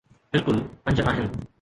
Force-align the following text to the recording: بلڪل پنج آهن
بلڪل 0.31 0.57
پنج 0.85 0.99
آهن 1.13 1.41